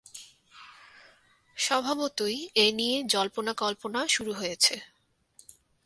স্বভাবতই 1.57 2.37
এ 2.55 2.67
নিয়ে 2.71 2.97
জল্পনা 3.03 3.53
কল্পনা 3.53 3.99
শুরু 4.07 4.31
হয়েছে। 4.33 4.75